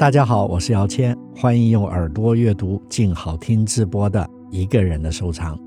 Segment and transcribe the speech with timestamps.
[0.00, 5.60] 大家好，我是姚谦，欢迎用耳朵阅读静好听直播的一个人的收藏。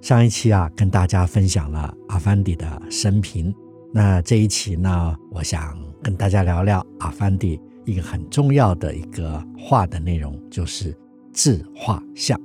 [0.00, 3.54] 上一期啊，跟大家分享了阿凡迪的生平。
[3.94, 10.92] 那这一期呢，我想跟大家聊聊阿凡迪一个很重要的一个画的内容，就是
[11.32, 12.36] 自画像。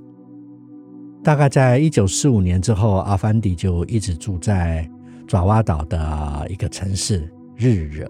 [1.23, 4.87] 大概在一九四五年之后，阿凡迪就一直住在
[5.25, 8.07] 爪哇岛的一个城市日惹，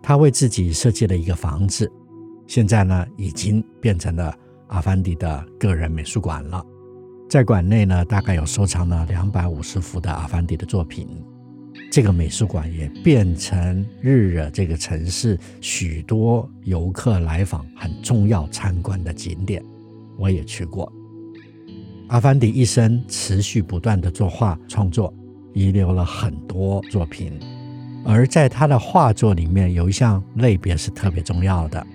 [0.00, 1.90] 他为自己设计了一个房子。
[2.48, 4.34] 现在呢，已经变成了
[4.68, 6.64] 阿凡迪的个人美术馆了。
[7.28, 11.06] 在馆内呢，大概有收藏了两百五十幅的阿凡迪的作品。
[11.92, 19.62] 这个美术馆也变成日惹这个城市许多游客来访很重要参观的景点。
[20.16, 20.90] 我也去过。
[22.08, 25.12] 阿凡迪一生持续不断的作画创作，
[25.52, 27.38] 遗留了很多作品。
[28.06, 31.86] 而在他的画作里面，有一项类别是特别重要的。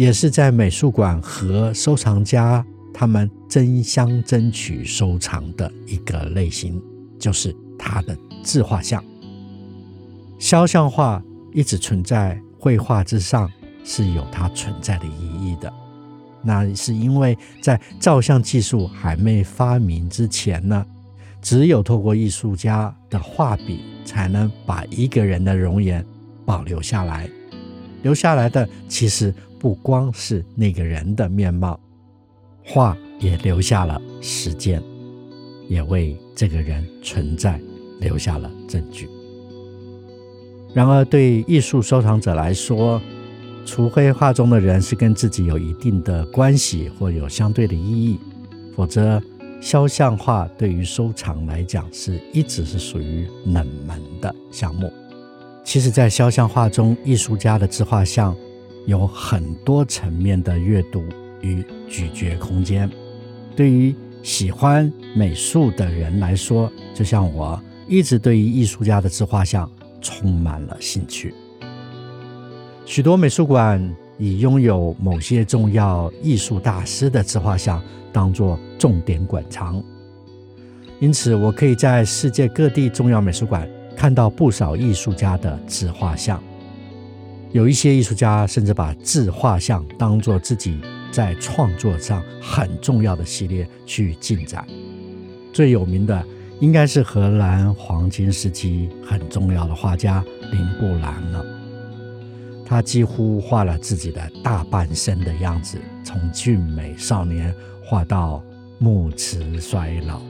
[0.00, 6.82] 也是在美术馆和收藏家他们争相争取收藏的一个类型，
[7.18, 9.04] 就是他的自画像。
[10.38, 13.46] 肖像画一直存在绘画之上，
[13.84, 15.70] 是有它存在的意义的。
[16.42, 20.82] 那是因为在照相技术还没发明之前呢，
[21.42, 26.02] 只有透过艺术家的画笔，才能把一个人的容颜
[26.46, 27.28] 保留下来。
[28.00, 29.34] 留下来的其实。
[29.60, 31.78] 不光是那个人的面貌，
[32.64, 34.82] 画也留下了时间，
[35.68, 37.60] 也为这个人存在
[38.00, 39.06] 留下了证据。
[40.72, 42.98] 然而，对艺术收藏者来说，
[43.66, 48.18] 除非画中的人是跟自己有一定的关系或有相对的意义，
[48.74, 49.22] 否则
[49.60, 54.90] 肖像画对于收藏来讲是一直是属于冷门的项目。
[55.62, 58.34] 其实，在肖像画中，艺术家的自画像。
[58.86, 61.04] 有很多层面的阅读
[61.40, 62.90] 与咀嚼空间。
[63.56, 69.70] 对于喜欢美术的人来说，就像我，一直对于艺术家的自画像
[70.00, 71.34] 充满了兴趣。
[72.84, 79.82] 许多美术馆以拥有某些重要艺术大师的自画像当作重点馆藏，
[80.98, 86.42] 因此我可以在世界各地重要美术馆看到不少艺术家的自画像。
[87.52, 90.80] 有一些艺术家甚至把自画像当作自己
[91.10, 94.64] 在创作上很重要的系列去进展。
[95.52, 96.24] 最有名的
[96.60, 101.44] 应该是荷兰黄金时期很重要的画家林布兰了。
[102.64, 107.52] 他几乎画了自己的大半生的样子，从俊美少年
[107.84, 108.40] 画到
[108.78, 110.20] 暮迟衰老。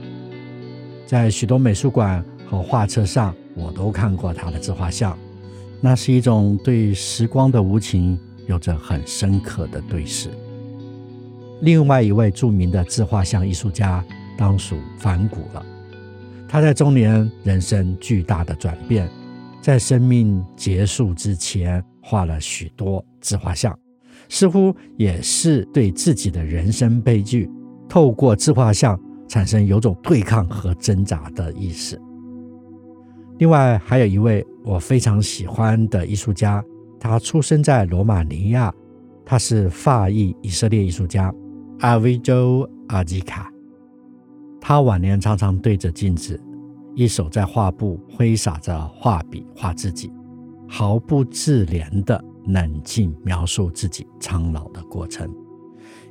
[1.05, 5.15] 在许多美术馆和画册上，我都看过他的自画像。
[5.81, 10.29] 那是一种对时光的无情有着很深刻的对视。
[11.61, 14.03] 另外一位著名的自画像艺术家
[14.37, 15.65] 当属梵谷了。
[16.47, 19.09] 他在中年人生巨大的转变，
[19.61, 23.77] 在生命结束之前画了许多自画像，
[24.29, 27.49] 似乎也是对自己的人生悲剧，
[27.87, 31.99] 透过自画像产生有种对抗和挣扎的意识。
[33.41, 36.63] 另外还有一位我非常喜欢的艺术家，
[36.99, 38.71] 他出生在罗马尼亚，
[39.25, 41.33] 他是法裔以色列艺术家
[41.79, 43.51] 阿维佐阿吉卡。
[44.61, 46.39] 他晚年常常对着镜子，
[46.93, 50.13] 一手在画布挥洒着画笔画自己，
[50.69, 55.27] 毫不自怜的冷静描述自己苍老的过程。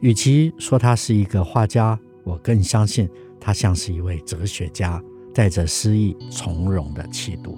[0.01, 5.01] 与其说他是一个画家，我更相信他像是一位哲学家。
[5.33, 7.57] 带着诗意从容的气度，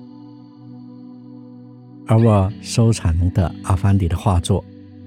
[2.07, 4.63] 而我收藏的阿凡迪的画作，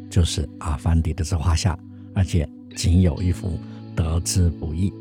[0.09, 1.77] 就是阿凡迪的自画像，
[2.13, 3.59] 而且仅有一幅，
[3.95, 4.91] 得之不易。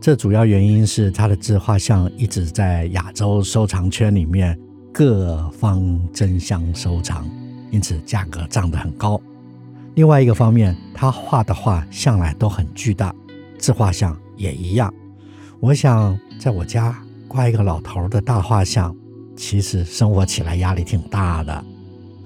[0.00, 4.58] 这主要原因是他的自画像一直在亚洲收藏圈里面
[4.92, 7.28] 各方争相收藏，
[7.72, 9.20] 因此价格涨得很高。
[9.94, 13.14] 另外一个方面，他画的画向来都很巨大，
[13.58, 14.94] 自画像也一样。
[15.58, 16.16] 我想。
[16.42, 18.92] 在我家挂一个老头的大画像，
[19.36, 21.64] 其实生活起来压力挺大的。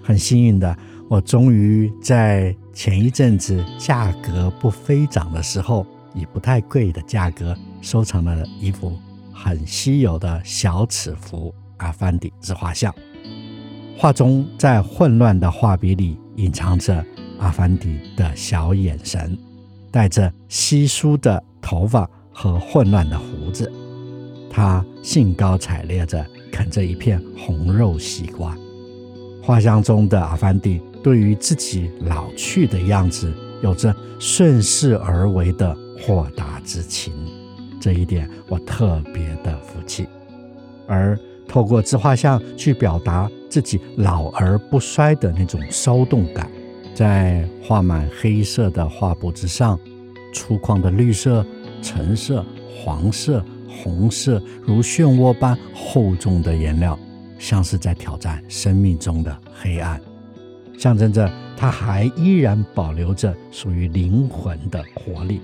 [0.02, 0.74] 很幸运的，
[1.06, 8.96] 我终于在前一阵子价格不飞涨的时候，以不太贵的价格收藏了一幅
[9.34, 12.90] 很稀有的小尺幅阿凡迪之画像。
[13.98, 17.04] 画中在混乱的画笔里隐藏着
[17.38, 19.36] 阿凡迪的小眼神，
[19.90, 23.70] 带着稀疏的头发和混乱的胡子。
[24.50, 28.56] 他兴高采烈地啃着一片红肉西瓜。
[29.43, 33.32] 画像中的阿凡迪对于自己老去的样子
[33.62, 37.12] 有着顺势而为的豁达之情，
[37.81, 40.06] 这一点我特别的服气。
[40.88, 46.50] 而透过自画像去表达自己老而不衰的那种骚动感，
[46.92, 49.78] 在画满黑色的画布之上，
[50.34, 51.46] 粗犷的绿色、
[51.81, 52.44] 橙色、
[52.76, 53.44] 黄色、
[53.82, 56.99] 红色，如漩涡般厚重的颜料，
[57.38, 60.00] 像是在挑战生命中的黑暗，
[60.78, 65.40] 象征着他还依然保留着属于灵魂的活力。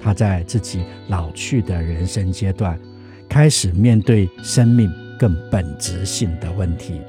[0.00, 2.78] 他在自己老去的人生阶段，
[3.28, 7.00] 开始面对生命更本质性的问题，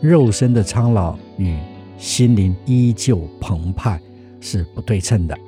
[0.00, 1.56] 肉身的苍老与
[1.96, 4.00] 心灵依旧澎湃
[4.40, 5.38] 是不对称的，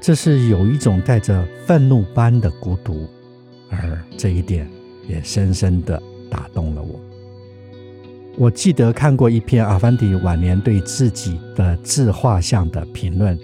[0.00, 3.06] 这是有一种带着愤怒般的孤独，
[3.70, 4.68] 而这一点
[5.08, 7.00] 也深深的打动了我。
[8.36, 13.38] 我记得看过一篇阿凡提晚年对自己的自画像的评论，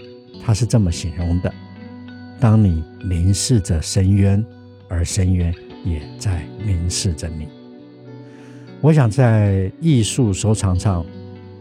[0.45, 1.55] 他是这么形容的：
[2.41, 4.45] 当你凝视着深渊，
[4.89, 7.47] 而深渊也在凝视着你。
[8.81, 11.07] 我想在艺术收藏上，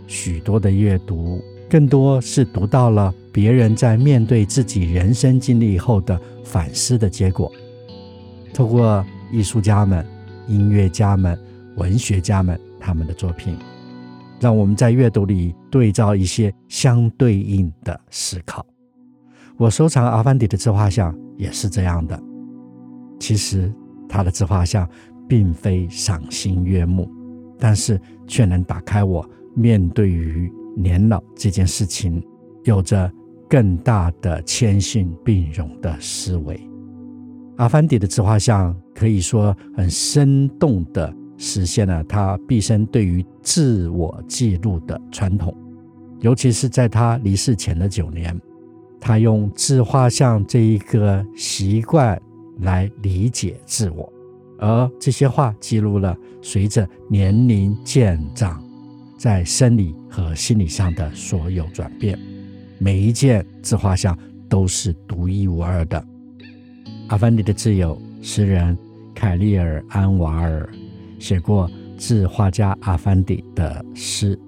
[0.08, 1.40] 许多的阅读，
[1.70, 7.52] 更多是读到了别人在面对自己人生经历后的反思的结果。
[8.54, 10.06] 透过艺术家们、
[10.48, 11.38] 音乐家们、
[11.76, 13.58] 文学家们他们的作品，
[14.40, 18.66] 让我们在阅读里对照一些相对应的思考。
[19.58, 22.22] 我收藏阿凡迪的自画像也是这样的。
[23.20, 23.72] 其实。
[24.12, 24.90] 他的自画像
[25.28, 27.08] 并非赏心悦目，
[27.60, 29.24] 但是却能打开我
[29.54, 32.20] 面对于年老这件事情，
[32.64, 33.08] 有着
[33.48, 36.60] 更大的谦逊并容的思维。
[37.60, 45.54] 阿凡迪的自画像可以说很生动地实现了他毕生对于自我记录的传统，
[46.22, 48.40] 尤其是在他离世前的九年，
[49.00, 52.20] 他用自画像这一个习惯。
[52.62, 54.12] 来理解自我，
[54.58, 58.62] 而这些画记录了随着年龄渐长，
[59.18, 62.20] 在生理和心理上的所有转变。
[62.78, 64.14] 每一件自画像
[64.50, 66.06] 都是独一无二的。
[67.10, 68.78] 阿凡迪的挚友诗人
[69.16, 70.70] 凯利尔·安瓦尔
[71.18, 74.40] 写过致画家阿凡迪的诗，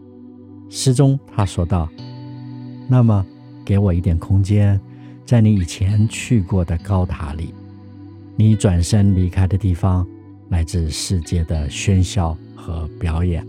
[0.70, 1.90] 诗中他说道
[2.88, 3.26] ：“那么，
[3.66, 4.80] 给我一点空间，
[5.26, 7.52] 在你以前去过的高塔里。”
[8.38, 10.08] 你转身离开的地方，
[10.50, 13.46] 来自世界的喧嚣和表演。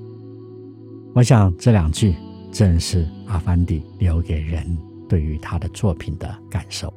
[1.15, 2.15] 我想这两句
[2.51, 4.65] 正是阿凡迪留给人
[5.07, 6.93] 对于他的作品的感受。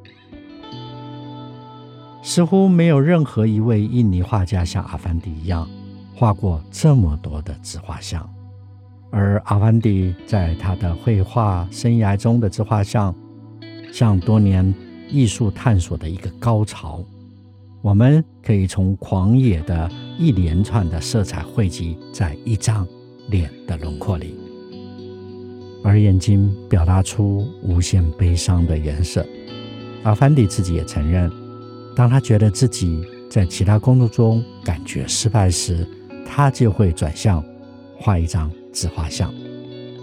[2.26, 5.64] 似乎没有任何一位印尼画家像阿凡迪一样
[6.12, 8.28] 画过这么多的自画像，
[9.12, 13.14] 而阿凡迪在他的绘画生涯中的自画像，
[13.92, 14.74] 像多年
[15.08, 17.00] 艺术探索的一个高潮。
[17.80, 22.84] 我们可以从狂野的一连串的色彩汇集在一张
[23.28, 24.36] 脸的轮廓里，
[25.84, 29.24] 而眼睛表达出无限悲伤的颜色。
[30.02, 31.30] 阿凡迪自己也承认，
[31.96, 35.84] 当他觉得自己在其他工作中感觉失败时，
[36.26, 37.42] 他就会转向
[37.98, 39.32] 画一张自画像。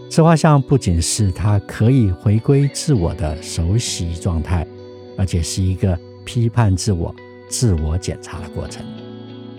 [0.09, 4.65] 自画像不仅是他可以回归自我的熟悉状态，
[5.17, 7.13] 而且是一个批判自我。
[7.50, 8.83] 自我检查的过程，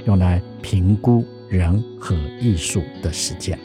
[0.04, 3.56] 用来评估人和艺术的实践。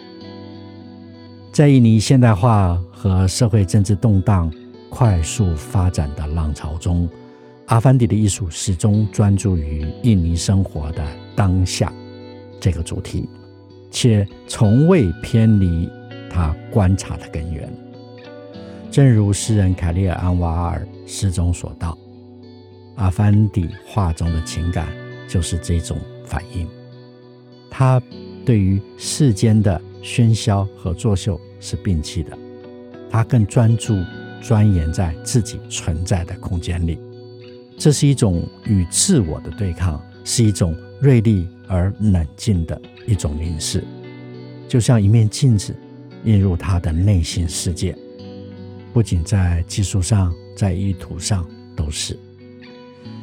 [1.51, 4.51] 在印尼现代化和社会政治动荡
[4.87, 7.09] 快速发展的浪潮中，
[7.69, 11.93] 阿凡迪的艺术始终专注于印尼生活的当下
[12.59, 13.29] 这个主题，
[13.91, 15.87] 且从未偏离
[16.31, 17.71] 他观察的根源。
[18.89, 21.95] 正如诗人凯利尔·安瓦尔诗中所道。
[22.95, 24.87] 阿凡迪画中的情感
[25.27, 25.95] 就是这种
[26.25, 26.67] 反应，
[27.69, 28.01] 他
[28.43, 32.35] 对于世间的喧嚣和作秀是摒弃的，
[33.11, 33.95] 他更专注
[34.41, 36.97] 钻研在自己存在的空间里。
[37.79, 43.81] 这是一种与自我的对抗，是一种锐利而冷静的一种凝视，
[44.67, 45.73] 就像一面镜子
[46.25, 47.97] 映入他的内心世界。
[48.91, 52.19] 不仅在技术上，在意图上都是。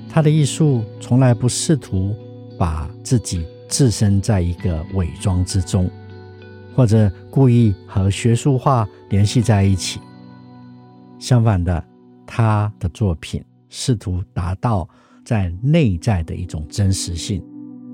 [0.08, 2.16] 他的艺术从来不试图
[2.58, 5.90] 把自己置身在一个伪装之中，
[6.74, 10.00] 或者故意和学术化联系在一起。
[11.18, 11.84] 相反的，
[12.26, 13.44] 他的作品
[13.78, 14.88] 试图达到
[15.22, 17.44] 在内在的一种真实性。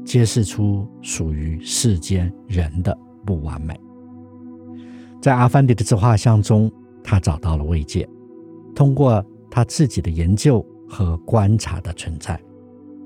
[0.04, 3.78] 揭示出属于世间人的不完美。
[5.20, 6.70] 在阿凡迪的自画像中，
[7.04, 8.08] 他找到了慰藉，
[8.74, 12.40] 通过他自己的研究和观察的存在，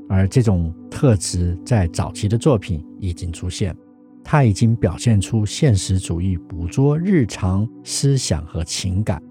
[0.09, 3.77] 而这种特质在早期的作品已经出现。
[4.25, 9.23] 他已经表现出现实主义捕捉日常思想和情感，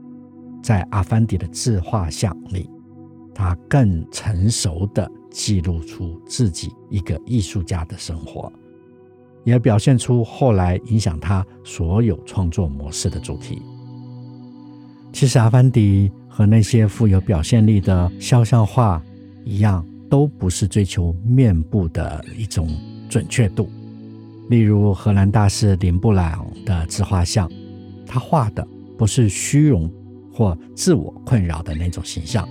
[0.62, 2.70] 在阿凡迪的自画像里，
[3.36, 5.08] 他更成熟地。
[5.38, 8.50] 记录出自己一个艺术家的生活，
[9.44, 13.62] 也表现出后来影响他所有创作模式的主题。
[15.12, 19.04] 其实，阿凡迪和那些富有表现力的肖像画
[19.44, 22.70] 一样，都不是追求面部的一种
[23.10, 23.70] 准确度。
[24.50, 27.52] 例如，荷兰大师林布朗的自画像，
[28.06, 28.66] 他画的
[28.98, 29.92] 不是虚荣
[30.32, 32.48] 或自我困扰的那种形象。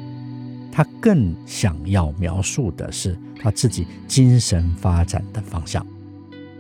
[0.77, 5.87] 他更想要描述的是他自己精神发展的方向，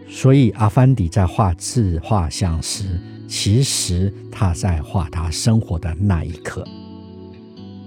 [0.08, 6.64] 所以阿凡迪在画自画像时，其实他在画他生活的那一刻。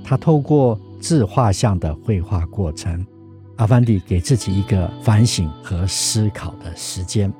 [0.03, 3.07] 他透过自画像的绘画过程，
[3.55, 7.31] 阿凡迪给自己一个反省和思考的时间。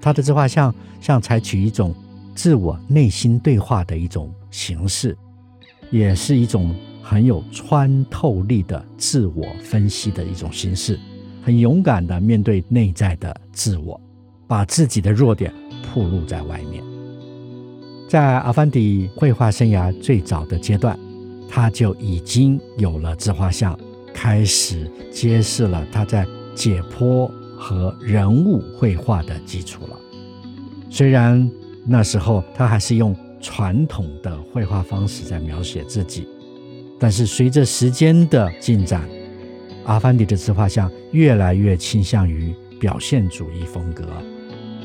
[0.00, 1.92] 他的自画像像采取一种
[2.36, 5.18] 自我内心对话的一种形式，
[5.90, 6.72] 也是一种。
[7.10, 10.96] 很有穿透力的自我分析的一种形式，
[11.42, 14.00] 很勇敢的面对内在的自我，
[14.46, 15.52] 把自己的弱点
[15.82, 16.84] 暴露在外面。
[18.08, 20.96] 在阿凡迪绘画生涯最早的阶段，
[21.48, 23.76] 他就已经有了自画像，
[24.14, 26.24] 开始揭示了他在
[26.54, 29.98] 解剖和人物绘画的基础了。
[30.88, 31.50] 虽然
[31.84, 36.28] 那时候他还是用传统的绘画方式在描写自己。
[37.00, 39.08] 但是随着时间的进展，
[39.86, 44.04] 阿凡迪的自画像越来越倾向于表现主义风格。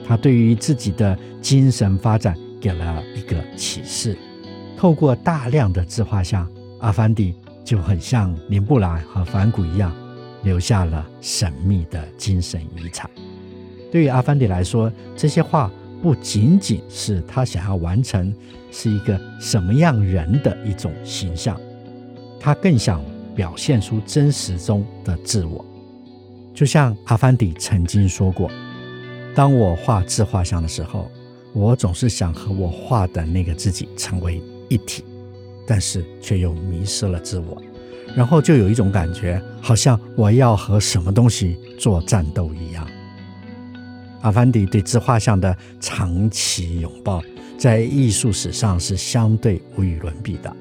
[0.07, 4.17] 他对于自己的精神发展给了一个启示。
[4.77, 9.93] 透过大量的自画像，阿凡迪就很像林布朗和梵谷一样，
[10.43, 13.09] 留下了神秘的精神遗产。
[13.91, 18.33] 对于阿凡迪来说，这些画不仅仅是他想要完成
[18.71, 21.59] 是一个什么样人的一种形象。
[22.45, 23.03] 他更想
[23.35, 25.65] 表现出真实中的自我，
[26.53, 28.51] 就像阿凡迪曾经说过
[29.33, 31.09] ：“当我画自画像的时候，
[31.53, 35.03] 我总是想和我画的那个自己成为一体，
[35.65, 37.59] 但是却又迷失了自我，
[38.15, 42.87] 然后就有一种感觉，好像我要和什么东西做战斗一样。”
[44.21, 47.23] 阿凡迪对自画像的长期拥抱，
[47.57, 50.55] 在艺术史上是相对无与伦比的。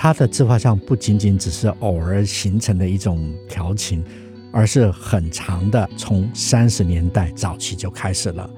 [0.00, 4.04] 他的自画像不仅仅只是偶尔形成的一种调情，
[4.52, 8.48] 而是很长的，从三十年代早期就开始了，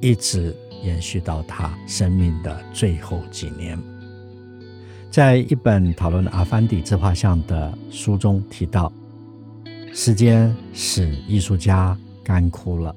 [0.00, 3.78] 一直延续到他生命的最后几年。
[5.12, 8.92] 在一本讨论阿凡迪自画像的书中提到，
[9.94, 12.92] 时间使艺术家干枯了，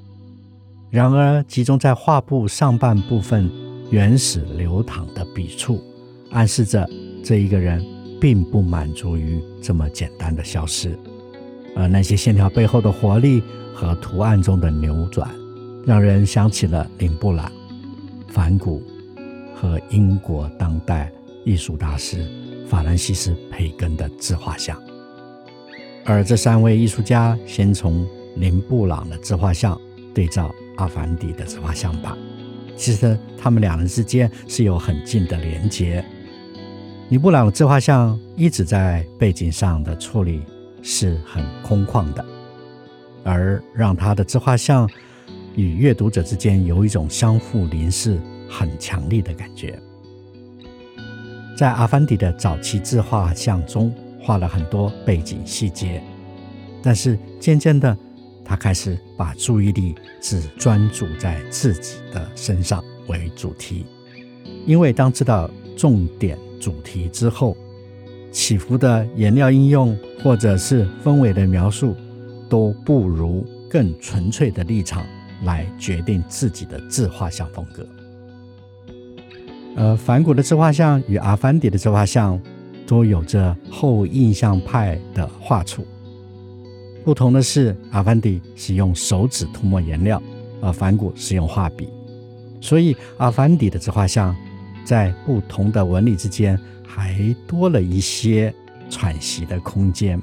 [0.90, 3.52] 然而集中在画布上半部分
[3.92, 5.80] 原始流淌的笔触，
[6.32, 6.90] 暗示着。
[7.24, 7.82] 这一个人
[8.20, 10.98] 并不满足于这么简单的消失，
[11.74, 13.42] 而那些线条背后的活力
[13.74, 15.34] 和图案中的扭转，
[15.86, 17.50] 让人想起了林布朗、
[18.28, 18.84] 梵谷
[19.56, 21.10] 和英国当代
[21.46, 22.28] 艺术大师
[22.68, 24.78] 法兰西斯·培根的自画像。
[26.06, 29.80] 而这三位艺术家先从林布朗的自画像
[30.14, 32.18] 对照阿凡迪的自画像吧，
[32.76, 36.04] 其实他们两人之间是有很近的连结。
[37.14, 40.42] 尼布朗的自画像一直在背景上的处理
[40.82, 42.26] 是很空旷的，
[43.24, 44.90] 而让他的自画像
[45.56, 49.80] 与阅读者之间有一种相互凝视、很强烈的感觉。
[51.56, 56.02] 在阿凡迪的早期自画像中画了很多背景细节，
[56.82, 57.96] 但是渐渐的，
[58.44, 63.86] 他开始把注意力只专注在自己的身上为主题，
[64.66, 66.36] 因为当知道重点。
[66.64, 67.58] 主题之后，
[68.32, 71.94] 起伏的颜料应用或者是氛围的描述，
[72.48, 75.06] 都不如更纯粹的立场
[75.44, 77.86] 来决定自己的自画像风格。
[79.76, 82.40] 而梵谷的自画像与阿凡迪的自画像
[82.88, 85.86] 都有着后印象派的画处。
[87.04, 90.24] 不同的是，阿凡迪使用手指涂抹颜料，
[90.62, 91.90] 而梵谷使用画笔，
[92.62, 94.34] 所以阿凡迪的自画像
[94.84, 98.54] 在不同的纹理之间还多了一些
[98.90, 100.22] 喘息的空间。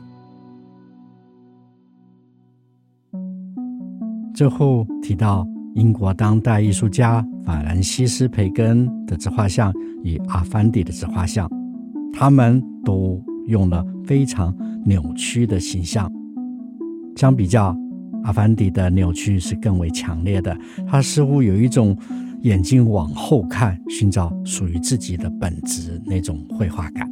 [4.34, 11.50] 最后提到英国当代艺术家法兰西斯·培根的自画像与阿凡迪的自画像，
[12.12, 16.10] 他们都用了非常扭曲的形象。
[17.16, 17.76] 相比较，
[18.22, 20.56] 阿凡迪的扭曲是更为强烈的。
[20.86, 21.94] 他似乎有一种
[22.42, 27.06] 眼睛往后看，寻找属于自己的本质那种绘画感。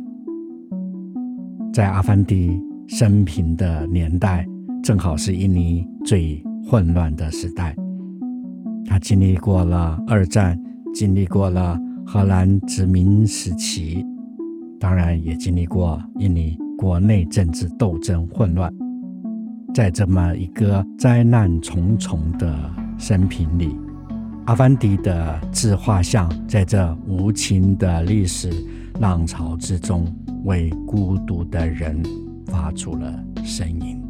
[1.72, 4.46] 在阿凡迪生平的年代，
[4.82, 7.76] 正好是印尼最混乱的时代。
[8.86, 10.58] 他经历过了二战，
[10.94, 14.02] 经历过了荷兰殖民时期，
[14.80, 18.72] 当然也经历过印尼国内政治斗争混乱。
[19.74, 22.58] 在这么一个灾难重重的
[22.96, 23.76] 生平里，
[24.48, 28.50] 阿凡迪的自画像在这无情的历史
[28.98, 30.10] 浪潮之中，
[30.44, 32.02] 为孤独的人
[32.46, 33.12] 发出了
[33.44, 34.02] 声音。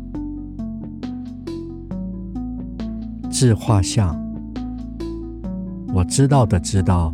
[3.29, 4.17] 自画像，
[5.93, 7.13] 我知道的知道，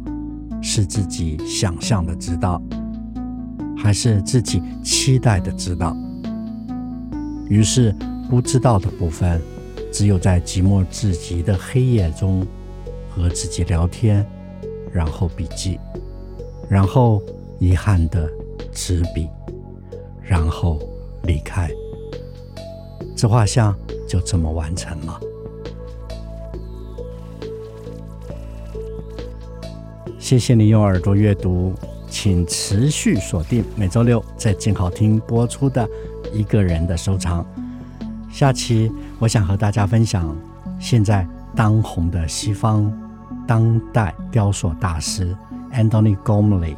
[0.60, 2.60] 是自己想象的知道，
[3.74, 5.96] 还是自己期待的知道？
[7.48, 7.94] 于是。
[8.28, 9.40] 不知道的部分，
[9.92, 12.44] 只有在寂寞至极的黑夜中
[13.14, 14.26] 和自己聊天，
[14.92, 15.78] 然后笔记，
[16.68, 17.22] 然后
[17.60, 18.28] 遗憾的
[18.72, 19.28] 执笔，
[20.20, 20.80] 然后
[21.22, 21.70] 离开。
[23.16, 23.72] 这画像
[24.08, 25.20] 就这么完成了。
[30.18, 31.72] 谢谢你用耳朵阅读，
[32.08, 35.86] 请持续锁定每周六在静好听播出的
[36.32, 37.44] 《一个人的收藏》。
[38.32, 40.36] 下期我想和大家分享
[40.80, 41.24] 现在
[41.54, 42.92] 当红的西方
[43.46, 45.36] 当代雕塑大师
[45.72, 46.76] Anthony Gomley，。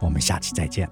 [0.00, 0.88] 我们下期再见。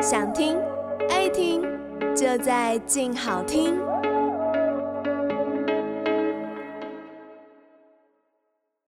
[0.00, 0.56] 想听
[1.10, 1.62] 爱听，
[2.14, 3.74] 就在静好听。